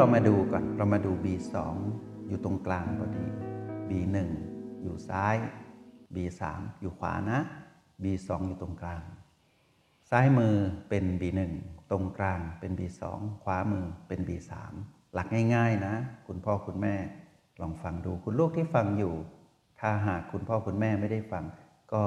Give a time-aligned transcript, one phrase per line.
[0.00, 1.54] เรามาดูก่อน เรามาดู B2
[2.28, 3.26] อยู่ตรงกลางพอดี
[3.88, 4.16] B1
[4.82, 5.36] อยู่ซ้าย
[6.14, 6.42] B3
[6.80, 7.38] อยู่ขวานะ
[8.02, 9.02] B2 อยู่ตรงกลาง
[10.10, 10.54] ซ้ายมือ
[10.88, 11.40] เป็น B1
[11.90, 13.02] ตรงกลางเป็น B2
[13.42, 14.52] ขวามือเป็น B3
[15.14, 15.94] หลักง่ายๆนะ
[16.26, 16.94] คุณพ่อคุณแม่
[17.60, 19.14] ลองฟังดูคุณลูกที่ฟังอยู่
[19.80, 21.44] ถ้าหากคุณพ่อคุณแม่ไม่ได้ฟัง
[21.92, 22.02] ก็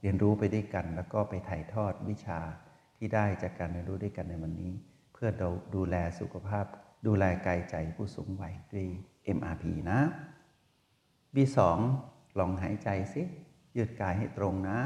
[0.00, 2.40] เรียนรู้ไปด้วยกัน แล้วก็ไปถ่ายทอดวิชา
[2.96, 4.72] ที่ได้จากการเรียนรู้ด้วยกันในวันนี้
[5.12, 5.28] เพื่อ
[5.74, 6.66] ดูแลสุขภาพ
[7.06, 8.86] ดูแลกายใจผู้สูงวัยด้วย
[9.36, 10.00] MRP นะ
[11.34, 11.58] B2
[12.38, 13.22] ลองหายใจสิ
[13.76, 14.78] ยืดกายให้ตรงนะ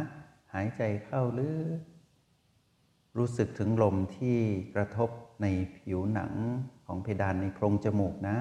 [0.54, 1.80] หายใจเข้าลึก
[3.18, 4.38] รู้สึกถึงลมที่
[4.74, 5.10] กระทบ
[5.42, 5.46] ใน
[5.77, 6.32] ผิวหนัง
[6.87, 8.37] ของเพดานในโพรงจมูกนะ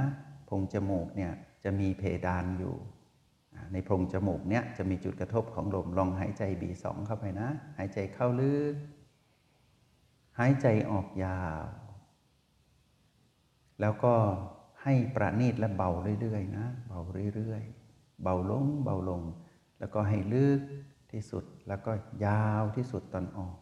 [0.45, 1.31] โพรงจมูกเนี่ย
[1.63, 2.75] จะมีเพดานอยู่
[3.73, 8.75] ในโพรงจมูกเนี่ยจะมีจุดกระทบของลมลองหายใจ B2 เข้าไปนะ หายใจเข้าลึก
[10.39, 11.61] หายใจออกยาว
[13.81, 14.13] แล้วก็
[14.83, 16.99] ให้ประณีตและเบาเรื่อยๆนะ เบา
[17.35, 19.21] เรื่อยๆ เบาลงเบาลง
[19.79, 20.59] แล้วก็ให้ลึก
[21.11, 21.91] ที่สุดแล้วก็
[22.25, 23.57] ยาวที่สุดตอนออก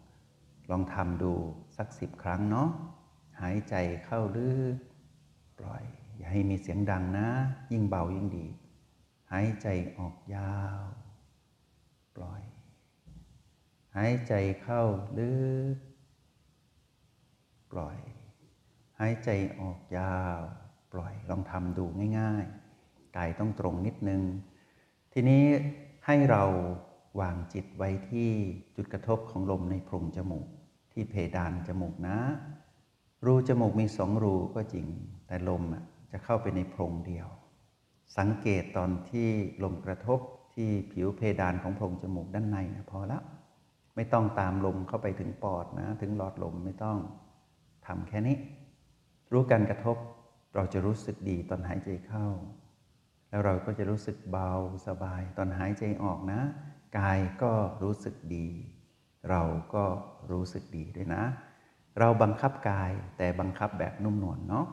[0.70, 1.34] ลองทำดู
[1.78, 2.70] สักสิบครั้งเนาะ
[3.42, 4.76] หายใจเข้าลึก
[5.59, 5.84] ปล่อย
[6.18, 7.28] อย่าให้มีเสียงดังนะ
[7.72, 8.48] ยิ่งเบายิ่งดี
[9.31, 10.81] หายใจออกยาว
[12.16, 12.42] ปล่อย
[13.96, 14.84] หายใจเข้า
[15.18, 15.34] ลึ
[15.73, 15.78] ก
[17.72, 17.98] ปล่อย
[19.04, 20.40] หายใจออกยาว
[20.94, 21.86] ปล่อยลองทำดู
[22.20, 24.22] ง่ายๆ กายต้องตรงนิดนึง
[25.14, 25.44] ทีนี้
[26.06, 26.44] ให้เรา
[27.20, 28.30] วางจิตไว้ที่
[28.76, 30.48] จุดกระทบของลมในโพรงจมูก
[30.94, 32.18] ที่เพดานจมูกนะ
[33.26, 34.88] รูจมูกมีสองรูก็จริง
[35.28, 35.64] แต่ลม
[36.12, 37.28] จะเข้าไปในโพรงเดียว
[38.18, 39.28] สังเกตตอนที่
[39.64, 40.20] ลมกระทบ
[40.56, 43.20] ที่ผิวเพดานของโพรงจมูกด้านในนะพอละ
[43.96, 46.98] ไม่ต้องตามลมเข้าไปถึงปอดนะ ถึงหลอดลมไม่ต้อง
[47.88, 48.38] ทำแค่นี้
[49.31, 49.97] รู้การกระทบ
[50.56, 52.28] เราจะรู้สึกดีตอนหายใจเข้า
[53.30, 54.52] แล้วเราก็จะรู้สึกเบา
[54.88, 56.42] สบายตอนหายใจออกนะ
[57.00, 57.52] กายก็
[57.84, 58.47] รู้สึกดี
[59.30, 59.42] เรา
[59.74, 59.84] ก็
[60.31, 61.24] รู้สึกดีด้วยนะ
[62.00, 64.66] เราบังคับกายแต่บังคับแบบนุ่มนวลเนาะ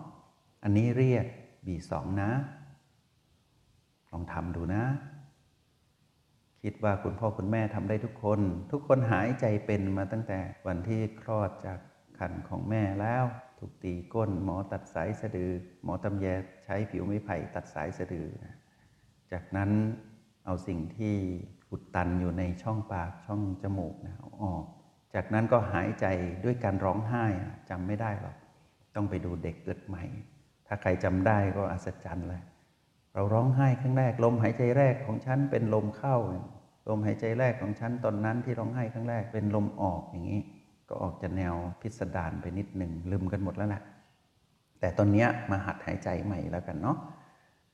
[0.63, 1.27] อันนี้เรียก
[1.67, 1.93] B2
[2.23, 2.31] นะ
[4.11, 4.85] ลองทำดูนะ
[6.63, 8.41] คิดว่าคุณพ่อคุณแม่ทำได้ทุกคน
[8.73, 11.79] ทุกคนหายใจเป็นมาตั้งแต่วันที่คลอดจาก
[12.19, 13.25] คันของแม่แล้ว
[13.59, 15.51] ถูกตีก้นหมอตัดสายสะดือ
[15.85, 16.27] หมอตำแย
[16.65, 18.27] ใช้ผิวไม้ไผ่ตัดสายสะดือ
[19.33, 19.71] จากนั้น
[20.45, 21.15] เอาสิ่งที่
[21.71, 24.65] อุดตันอยู่ในช่องปากช่องจมูกนะอออก
[25.15, 26.07] จากนั้นก็หายใจ
[26.45, 27.25] ด้วยการร้องไห้
[27.71, 28.37] จำไม่ได้หรอก
[28.95, 30.05] ต้องไปดูเด็กเกิดใหม่
[30.67, 32.43] ถ้าใครจำได้ก็อัศจรรย์เลย
[33.15, 36.17] เราร้องไห้ครั้งแรกลมหายใจแรกของฉันเป็นลมเข้า
[36.89, 40.41] ลมหายใจแรกของฉันตอนนั้นที่ร้องไห้ครั้งแรกเป็นลมออกอย่างนี้
[40.89, 43.83] ก็ออกจะแนวพิสดารไปนิดหนึ่งลืมกันหมดแล้วแหละ
[44.81, 46.99] แต่ตอนนี้มาหัดหายใจใหม่แล้วกันเนาะ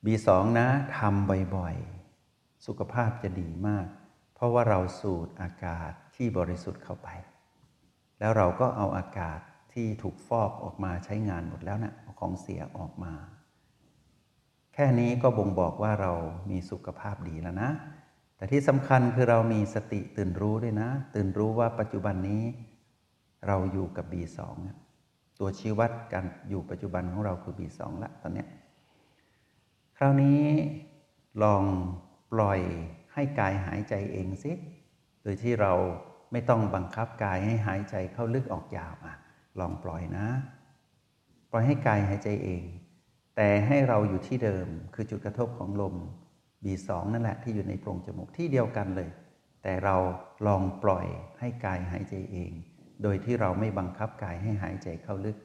[0.04, 0.66] B2 นะ
[0.98, 3.86] ทำบ่อยๆ สุขภาพจะดีมาก
[4.34, 7.08] เพราะว่าเราสูดอากาศที่บริสุทธิ์เข้าไป
[8.18, 9.40] แล้วเราก็เอาอากาศ
[9.72, 13.12] ที่ถูกฟอกออกมาใช้งานหมดแล้วนะ่ะของเสียออกมา
[14.74, 16.12] แค่นี้ก็บ่งบอกว่าเรา
[16.50, 17.70] มีสุขภาพดีแล้วนะ
[18.36, 22.42] แต่ที่สำคัญคือเรามีสติตื่นรู้ด้วยนะ ตื่นรู้ว่าปัจจุบันนี้
[23.46, 24.38] เราอยู่กับ B2
[25.38, 28.46] ตัวชี้วัดการอยู่ปัจจุบันของเราคือ B2 ละตอนนี้
[29.98, 30.40] คราวนี้
[31.42, 31.64] ลอง
[32.32, 32.60] ปล่อย
[33.12, 34.52] ให้กายหายใจเองสิ
[35.22, 35.72] โดยที่เรา
[36.32, 39.16] ไม่ต้องบังคับกายให้หายใจเข้าลึกออกยาวอะ
[39.60, 40.26] ลองปล่อยนะ
[41.50, 42.62] ปล่อยให้กายหายใจเอง
[43.36, 45.94] แต่ให้เราอยู่ที่เดิมคือจุดกระทบของลม
[46.64, 49.10] B2 นั่นแหละที่อยู่ในโพรงจมูกที่เดียวกันเลย
[49.62, 49.96] แต่เรา
[50.46, 51.06] ลองปล่อย
[51.38, 52.52] ให้กายหายใจเอง
[53.02, 55.36] โดยที่เราไม่บังคับกายให้หายใจเข้าลึก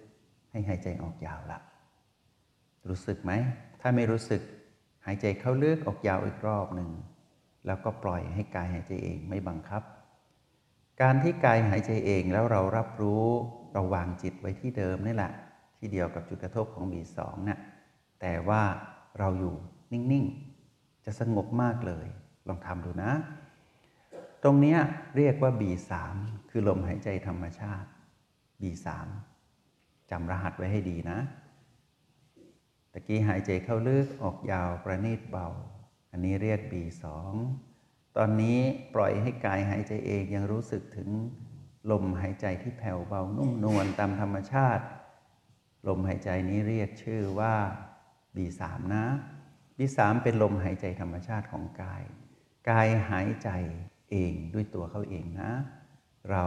[0.52, 1.60] ให้หายใจออกยาวละ
[2.90, 3.32] รู้สึกไหม
[3.82, 4.42] ถ้าไม่รู้สึก
[5.06, 6.90] หายใจเข้าลึกออกยาวอีกรอบหนึ่ง
[7.66, 9.84] แล้วก็ปล่อยให้กายหายใจเองไม่บังคับ
[11.02, 13.26] การที่กายหายใจเองแล้วเรารับรู้
[13.74, 15.32] เราวางจิตไว้ที่เดิมนี่แหละ
[15.78, 17.60] ที่เดียวกับจุดกระทบของบีสองนะ่ะ
[18.22, 18.62] แต่ว่า
[19.20, 19.56] เราอยู่
[19.92, 20.26] นิ่ง
[20.66, 22.08] ๆ จะสงบมากเลย
[22.48, 23.12] ลองทำดูนะ
[24.44, 24.78] ตรงนี้
[25.18, 25.92] เรียกว่า B3
[26.50, 27.90] คือลมหายใจธรรมชาติ
[28.62, 28.88] B3
[30.10, 31.20] จำรหัสไว้ให้ดีนะ
[32.92, 35.48] ตะกี้หายใจเข้าลึกออกยาวประณีตเบา
[36.12, 37.06] อันนี้เรียก B2
[38.18, 38.58] ตอนนี้
[38.96, 41.10] ปล่อยให้กายหายใจเองยังรู้สึกถึง
[41.92, 44.86] ลมหายใจที่แผ่วเบานุ่มนวลตามธรรมชาติ
[45.88, 47.56] ลมหายใจนี้เรียกชื่อว่า
[48.36, 48.62] B3
[48.94, 49.06] นะ
[49.78, 52.04] B3 เป็นลมหายใจธรรมชาติของกาย
[52.70, 53.50] กายหายใจ
[54.12, 55.52] เองด้วยตัวเขาเองนะ
[56.32, 56.44] เรา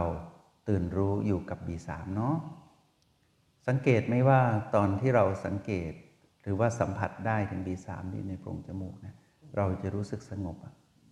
[0.67, 2.35] ตื่นรู้อยู่กับ B3 เนาะ
[3.67, 4.41] สังเกตไหมว่า
[4.75, 5.91] ตอนที่เราสังเกต
[6.43, 9.13] หรือว่าสัมผัสได้ถึง B3 ที่ในโพรงจมูกนะ
[9.57, 10.57] เราจะรู้สึกสงบ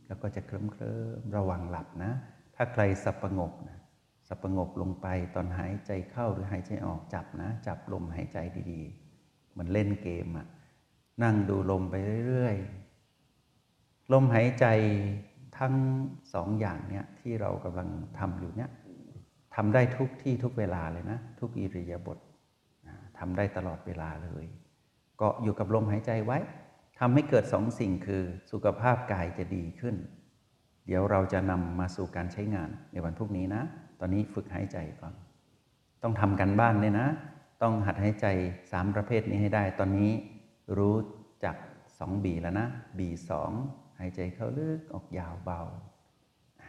[0.07, 2.11] แล้วก็จะเคลิ้มเคลิมระวังหลับนะ
[2.55, 3.79] ถ้าใครสับประงกนะ
[4.27, 8.37] สับประงกลงไปตอนหายใจเข้าหรือหายใจออกจับนะ จับลมหายใจ
[8.71, 9.11] ดีๆ
[9.61, 10.47] มือนเล่นเกมอะ
[11.23, 11.95] นั่งดูลมไป
[12.27, 14.65] เรื่อยๆ ลมหายใจ
[15.61, 15.75] ทั้ง
[16.33, 18.69] สองอย่างเนี่ยที่เรากำลังทำอยู่เนี่ย
[19.55, 22.17] ทำได้ทุกที่ทุกเวลาเลยนะ ทุกอิริยาบถ
[23.19, 24.45] ทำได้ตลอดเวลาเลย
[25.17, 26.37] เกาะอยู่กับลมหายใจไว้
[26.99, 29.95] ทำให้เกิดสองสิ่งคือสุขภาพกายจะดีขึ้น
[30.87, 33.61] เดี๋ยวเราจะนำมาสู่การใช้งานในวันพรุ่งนี้นะ
[33.99, 35.13] ตอนนี้ฝึกหายใจก่อน
[36.03, 37.07] ต้องทำกันบ้านเลยนะ
[37.61, 38.27] ต้องหัดหายใจ
[38.71, 40.11] สามประเภทนี้ให้ได้ ตอนนี้
[40.77, 40.95] รู้
[41.45, 41.55] จัก
[41.99, 42.67] สองบีแล้วนะ
[42.97, 43.51] บีสอง
[44.01, 45.61] หายใจเข้าลึกออกยาวเบา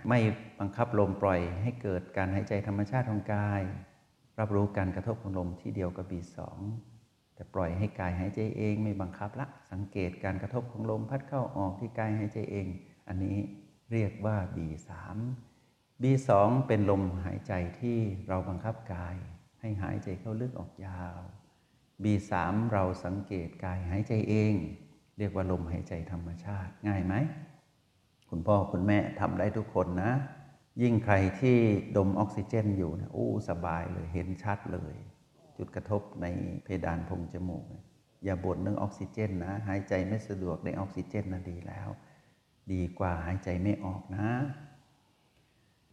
[0.09, 0.19] ไม่
[0.61, 3.63] บังคับลมปล่อยให้เกิดการหายใจธรรมชาติของกาย
[4.39, 6.59] รับรู้การกระทบของลมที่เดียวกับบีสอง
[7.35, 12.67] แต่ปล่อยให้กายหายใจเองไม่บังคับละ สังเกตการกระทบของลมพัดเข้าออกที่กายหายใจเอง
[13.09, 13.39] อันนี้
[13.93, 14.91] เรียกว่า B3
[16.03, 16.31] B2
[16.67, 19.17] เป็นลมหายใจที่เราบังคับกาย
[19.61, 21.19] ให้หายใจเข้าลึกออกยาว
[22.03, 22.33] B3
[22.73, 24.55] เราสังเกตกายหายใจเอง
[25.19, 27.15] เรียกว่าลมหายใจธรรมชาติง่ายไหม
[28.31, 30.13] คุณพ่อคุณแม่ทำได้ทุกคนนะ
[30.83, 31.59] ยิ่งใครที่
[31.97, 34.95] ดมออกซิเจนอยู่นะโอ้สบายเลยเห็นชัดเลย
[35.57, 36.27] จุดกระทบใน
[36.65, 37.67] เพดานพงจมูก
[38.25, 41.89] อย่าบ่นเรื่องออกซิเจนนะ หายใจไม่สะดวกในออกซิเจนนะดีแล้ว
[42.73, 44.29] ดีกว่าหายใจไม่ออกนะ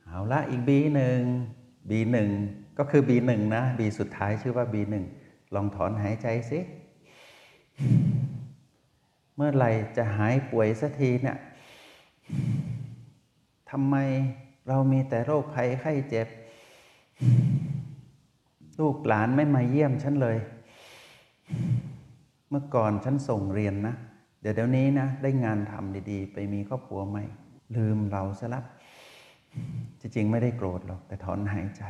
[0.03, 1.21] เอาละอีก B หนึ่ง
[1.89, 2.29] B หนึ่ง
[2.77, 5.05] ก็คือ B หนึ่งนะ B สุดท้ายชื่อว่า B หนึ่ง
[5.55, 6.59] ลองถอนหายใจสิ
[9.41, 11.37] เมื่อไหร่จะหายป่วยสักทีเนี่ย
[13.71, 13.95] ทำไม
[14.67, 16.27] เรามีแต่โรคภัยไข้เจ็บ
[18.79, 20.37] ลูกหลานไม่มาเยี่ยมฉันเลย
[22.49, 23.95] เมื่อก่อนฉันส่งเรียนนะ
[24.41, 27.23] เดี๋ยวเดี๋ยวนี้นะ ได้งานทำดีๆ ไปมีครอบครัวใหม่
[27.75, 28.61] ลืมเราซะละ
[29.99, 31.83] จริงๆ ไม่ได้โกรธหรอก แต่ถอนหายใจ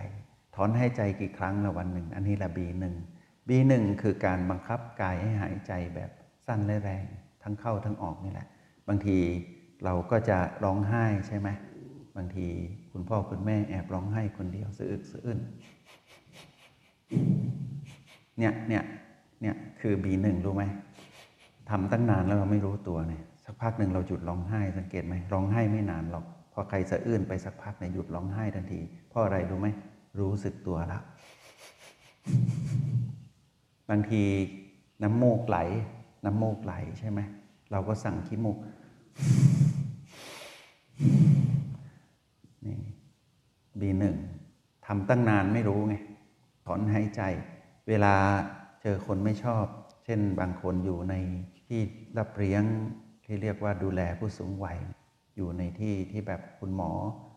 [0.56, 2.96] ถอนหายใจกี่ครั้งละวันหนึ่ง อันนี้ละบีหนึ่ง
[3.48, 6.12] บีหนึ่งคือการบังคับกายให้หายใจแบบ
[6.46, 7.06] สั้นและแรง
[7.50, 8.48] ทั้งเข้าทั้งออกนี่แหละ
[8.88, 9.18] บางที
[9.86, 11.50] เราก็จะร้องไห้ใช่ไหม
[12.18, 12.48] บางที
[12.92, 15.40] คุณพ่อคุณแม่แอบร้องไห้คนเดียวสะอึกสะอื้น
[18.38, 18.84] เนี่ยเนี่ย
[19.42, 20.64] เนี่ยคือ B1 รู้ไหม
[21.70, 28.80] ทำตั้งนานแล้วเราไม่รู้ตัวเนี่ยสักพักหนึ่งเราหยุดร้องไห้สังเกตไหมร้องไห้ไม่นานหรอกพอใครสะอื้นไปสักพักเนี่ยหยุดร้องไห้ทันที
[29.10, 29.68] เพราะอะไรรู้ไหม
[30.20, 31.02] รู้สึกตัวแล้ว
[33.90, 34.24] บางที
[35.04, 35.58] น้ำโมกไหล
[36.26, 37.20] น้ำโมกไหลใช่ไหม
[37.72, 38.58] เราก็สั่งขี้มูก
[42.66, 42.78] นี่
[43.80, 44.16] บีหนึ่ง
[44.86, 45.96] ทำตั้งนานไม่รู้ไง
[46.66, 47.22] ถอนหายใจ
[47.88, 48.16] เวลา
[48.82, 49.66] เจอคนไม่ชอบ
[50.06, 51.16] เช่นบางคนอยู่ใน
[51.68, 51.82] ที่
[52.18, 52.64] รับเลี้ยง
[53.26, 54.80] ที่เรียกว่าดูแลผู้สูงวัย
[55.36, 56.92] อยู่ในที่ที่แบบคุณหมอ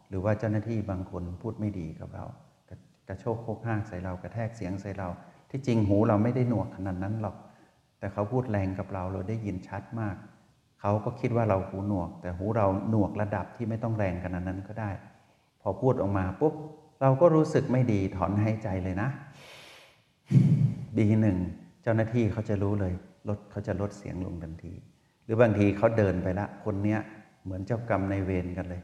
[0.09, 2.25] หรือว่าเจ้าหน้าที่บางคนพูดไม่ดีกับเรา
[3.09, 5.09] กระโชกโคกห้างใส่เรากระแทกเสียงใส่เรา
[5.51, 7.37] ที่จริงหูเราไม่ได้หนวกขนาดนั้นหรอก
[8.03, 10.17] แต่เขาพูดแรงกับเราเราได้ยินชัดมาก
[10.81, 14.91] เขาก็คิดว่าเราหูหนวก แต่หูเราหนวกระดับที่ไม่ต้องแรงขนาดนั้นก็ได้
[15.63, 16.55] พอพูดออกมาปุ๊บ
[17.03, 19.09] เราก็รู้สึกไม่ดีถอนหายใจเลยนะ
[20.99, 21.39] ดีหนึ่ง
[21.83, 22.95] เจ้าหน้าที่เขาจะรู้เลย
[23.29, 24.73] ลดเขาจะลดเสียงลงทันที
[25.25, 27.01] หรือบางทีเขาเดินไปละ คนเนี้ย
[27.45, 28.83] เหมือนเจ้ากรรมในเวรกันเลย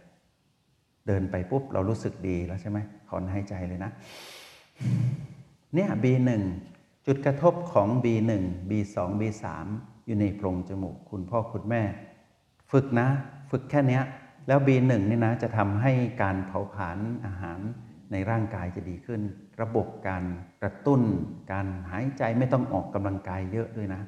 [1.07, 3.91] เดินไปปุ๊บเรารู้สึกดีแล้วใช่ไหมถอนหายใจเลยนะ
[5.75, 6.31] เนี่ย B1
[7.11, 8.31] จุดกระทบของ B1
[8.71, 9.45] B2 B3
[10.07, 11.83] อยู่ในโพรงจมูกคุณพ่อคุณแม่
[12.73, 13.09] ฝึกนะ
[13.51, 14.01] ฝึกแค่นี้
[14.47, 17.61] แล้ว B1 นี่นะจะทำให้การเผาผลาญอาหาร
[18.13, 19.21] ในร่างกายจะดีขึ้น
[19.63, 20.25] ระบบการ
[20.63, 21.01] กระตุ้น
[21.53, 24.03] การหายใจไม่ต้องออกกำลังกายเยอะด้วยนะ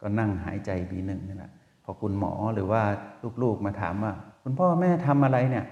[0.00, 1.52] ก็นั่งหายใจ B1 นี่แหละ
[1.84, 2.82] พอคุณหมอหรือว่า
[3.42, 5.64] ลูกๆมาถามว่า คุณพ่อแม่ทำอะไรเนี่ย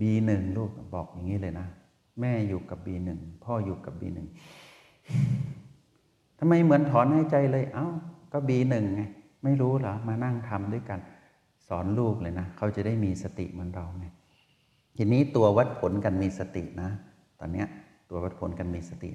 [0.00, 1.66] B1 ลูกบอกอย่างนี้เลยนะ
[2.20, 3.08] แม่อยู่กับ B1
[3.44, 4.18] พ่ออยู่กับ B1
[6.44, 7.86] ทำไมเหมือนถอนหายใจเลย เอา้า
[8.32, 9.02] ก็ B1 ไง
[9.44, 11.00] ไม่รู้เหรอ มานั่งทำด้วยกัน
[11.68, 14.06] สอนลูกเลยนะ เขาจะได้มีสติเหมือนเราไง
[14.96, 16.90] ทีนี้ตัววัดผลกันมีสตินะ
[17.40, 17.64] ตอนนี้
[18.10, 19.10] ตัววัดผลกันมีสติ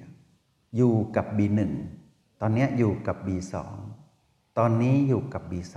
[0.78, 1.60] อยู่กับ B1
[2.42, 3.56] ตอนนี้อยู่กับ B2
[4.58, 5.76] ตอนนี้อยู่กับ B3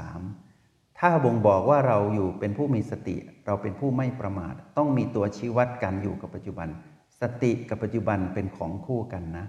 [0.98, 3.16] ถ้าบ่งบอกว่าเราอยู่เป็นผู้มีสติ
[3.46, 6.68] เราเป็นผู้ไม่ประมาท ต้องมีตัวชี้วัดการอยู่กับปัจจุบัน
[7.20, 9.46] สติกับปัจจุบันเป็นของคู่กันนะ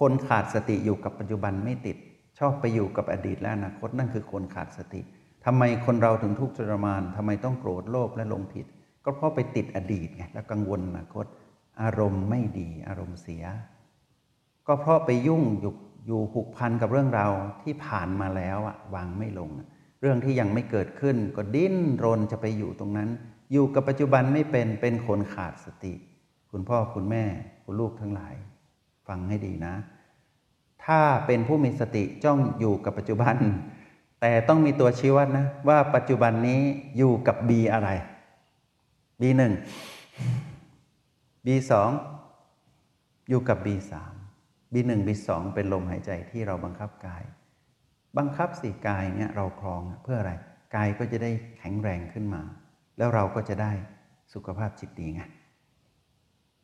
[0.00, 1.96] คนขาดสติอยู่กับปัจจุบันไม่ติด
[2.38, 5.00] ชอบไปอยู่กับอดีตและอนาคตนั่นคือคนขาดสติ
[5.44, 8.66] ทำไมคนเราถึงทุกข์ทรมานทำไมต้องโกรธโลภและหลงผิด
[9.04, 11.26] ก็เพราะไปติดอดีตไงแล้วกังวลอนาคต
[11.82, 13.44] อารมณ์ไม่ดี อารมณ์เสีย
[14.66, 15.74] ก็เพราะไปยุ่งอยู่
[16.06, 17.32] อยู่ผูกพันกับเรื่องราว
[17.62, 19.50] ที่ผ่านมาแล้วอะวางไม่ลง
[20.00, 23.08] เรื่องที่ยังไม่เกิดขึ้น ก็ดิ้นรนจะไปอยู่ตรงนั้น
[23.52, 25.94] อยู่กับปัจจุบันไม่เป็นเป็นคนขาดสติ
[26.50, 27.24] คุณพ่อคุณแม่
[27.64, 28.34] คุณลูกทั้งหลาย
[29.08, 29.74] ฟังให้ดีนะ
[30.84, 33.36] ถ้าเป็นผู้มีสติจ้องอยู่กับปัจจุบัน
[34.20, 36.60] แต่ต้องมีตัวชี้วัดนะ ว่าปัจจุบันนี้
[36.96, 37.88] อยู่กับ B อะไร
[39.20, 39.52] B1
[41.46, 41.72] B2
[43.28, 43.92] อยู่กับ B3
[44.72, 47.22] B1 B2 เป็นลมหายใจที่เราบังคับกาย
[48.18, 50.32] บังคับสี่กายเนี่ยเราครองเพื่ออะไร
[50.74, 52.42] กายก็จะได้แข็งแรงขึ้นมา
[52.98, 53.72] แล้วเราก็จะได้
[54.34, 55.22] สุขภาพจิตดีไง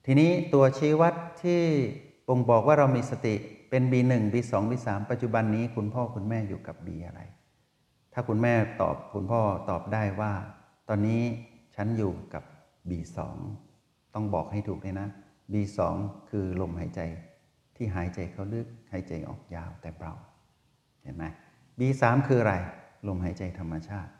[0.06, 1.62] ทีนี้ตัวชี้วัดที่
[2.30, 3.34] บ่งบอกว่าเรามีสติ
[3.70, 7.20] เป็น B1 B2 B3 ปัจจุบันนี้คุณพ่อคุณแม่อยู่กับ B อะไร
[8.12, 10.32] ถ้าคุณแม่ตอบคุณพ่อตอบได้ว่า
[10.88, 11.22] ตอนนี้
[11.76, 12.44] ฉันอยู่กับ
[12.90, 13.18] B2
[14.14, 15.08] ต้องบอกให้ถูกเลยนะ
[15.52, 15.78] B2
[16.30, 17.00] คือลมหายใจ
[17.76, 20.12] ที่หายใจเข้าลึกหายใจออกยาวแต่เบา
[21.02, 21.24] เห็นไหม
[21.78, 22.54] B3 คืออะไร
[23.08, 24.12] ลมหายใจธรรมชาติ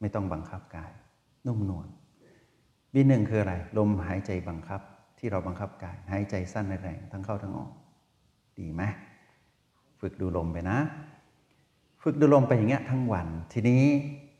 [0.00, 0.92] ไม่ต้องบังคับกาย
[1.46, 1.88] นุ่มนวล
[2.94, 4.80] B1 คืออะไร ลมหายใจบังคับ
[5.18, 7.70] ที่เราบังคับกายหายใจสั้นแรงทั้งเข้าทั้งออก
[8.58, 8.82] ดีไหม
[10.00, 10.78] ฝึกดูลมไปนะ
[12.02, 13.82] ฝึกดูลมไปอย่างเงี้ยทั้งวัน ทีนี้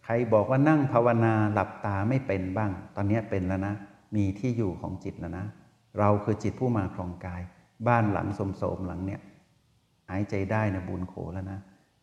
[0.05, 3.75] ใครบอกว่านั่งภาวนาหลับตาไม่เป็นบ้าง ตอนนี้เป็นแล้วนะ
[4.17, 5.47] มีที่อยู่ของจิตแล้วนะ
[5.99, 7.43] เราคือจิตผู้มาครองกาย
[7.89, 8.27] บ้านหลัง
[8.63, 9.21] สมๆหลังเนี่ย
[10.11, 11.59] หายใจได้นะบุญโขแล้วนะ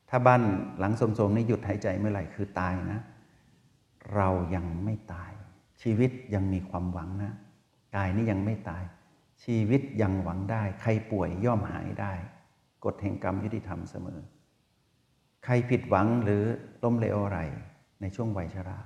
[0.10, 0.42] ถ้าบ้าน
[0.80, 3.00] หลังสมๆนี่หยุดหายใจเมื่อไหร่คือตายนะ
[4.16, 5.32] เรายังไม่ตาย
[5.82, 7.34] ชีวิตยังมีความหวังนะ
[7.96, 8.84] กายนี่ยังไม่ตาย
[9.44, 12.14] ชีวิตยังหวังได้ ใครป่วยย่อมหายได้
[12.86, 14.20] กฎแห่งกรรมยุติธรรมเสมอ
[15.46, 16.44] ใครผิดหวังหรือ
[16.84, 17.40] ล้มเหลวอะไร
[18.02, 18.80] ในช่วงวัยชรา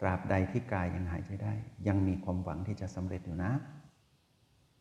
[0.00, 1.54] ตราบใดที่กายยังหายใจได้
[1.88, 3.52] ยังมีความหวังที่จะสำเร็จอยู่นะ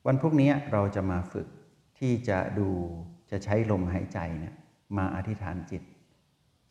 [0.05, 1.47] วันพรุ่งนี้เราจะมาฝึก
[1.99, 2.69] ที่จะดู
[3.31, 4.55] จะใช้ลมหายใจเนี่ย
[4.97, 5.83] มาอธิษฐานจิต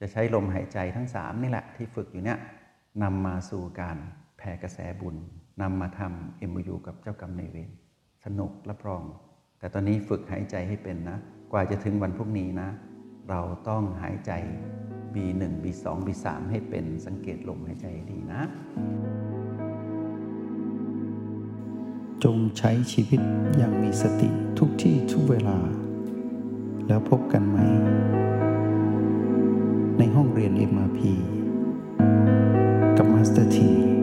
[0.00, 2.38] จะใช้ลมหายใจทั้งสามนี่แหละที่ฝึกอยู่เนี่ย
[3.02, 3.96] นำมาสู่การ
[4.36, 5.16] แผ่กระแสบุญ
[5.60, 7.70] นำมาทำเอ็มยูกับเจ้ากรรมในเวร
[8.24, 9.02] สนุกรับรอง
[9.58, 11.18] แต่ตอนนี้ฝึกหายใจให้เป็นนะ
[11.52, 12.68] กว่าจะถึงวันพรุ่งนี้นะ
[13.30, 14.32] เราต้องหายใจ
[15.14, 18.40] B1 B2 B3 ให้เป็นสังเกตลมหายใจดีนะ
[22.24, 23.20] จงใช้ชีวิต
[23.56, 25.58] อย่างมีสติทุกที่ทุกเวลา
[26.86, 27.58] แล้วพบกันไหม
[29.98, 31.00] ในห้องเรียน MRP
[32.96, 33.93] กับ master ที